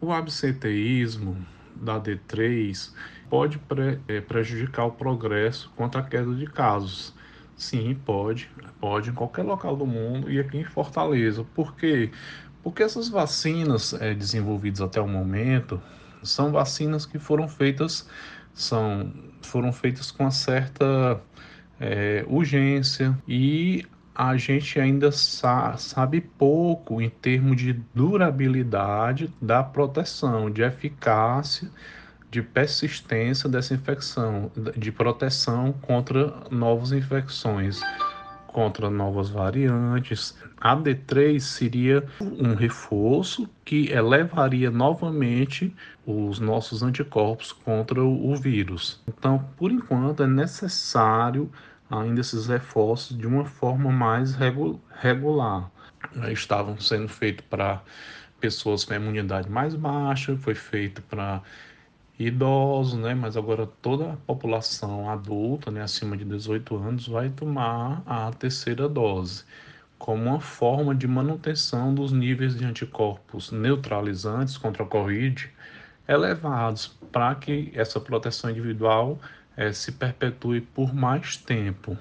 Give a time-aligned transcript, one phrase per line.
[0.00, 1.36] o absenteísmo
[1.74, 2.92] da D3
[3.28, 7.14] pode pre é, prejudicar o progresso contra a queda de casos.
[7.56, 8.50] Sim, pode,
[8.80, 11.44] pode em qualquer local do mundo e aqui em Fortaleza.
[11.54, 12.10] Por quê?
[12.62, 15.80] Porque essas vacinas é, desenvolvidas até o momento
[16.22, 18.08] são vacinas que foram feitas
[18.52, 19.12] são
[19.42, 21.20] foram feitas com uma certa
[21.78, 23.86] é, urgência e
[24.20, 31.70] a gente ainda sa sabe pouco em termos de durabilidade da proteção, de eficácia,
[32.30, 37.80] de persistência dessa infecção, de proteção contra novas infecções,
[38.46, 40.36] contra novas variantes.
[40.60, 49.02] A D3 seria um reforço que elevaria novamente os nossos anticorpos contra o vírus.
[49.08, 51.50] Então, por enquanto, é necessário
[51.90, 55.70] ainda esses reforços de uma forma mais regular.
[56.30, 57.82] Estavam sendo feitos para
[58.40, 61.42] pessoas com imunidade mais baixa, foi feito para
[62.18, 63.14] idosos, né?
[63.14, 68.88] Mas agora toda a população adulta, né, acima de 18 anos, vai tomar a terceira
[68.88, 69.44] dose
[69.98, 75.50] como uma forma de manutenção dos níveis de anticorpos neutralizantes contra a Covid
[76.08, 79.18] elevados, para que essa proteção individual
[79.56, 81.96] é, se perpetue por mais tempo.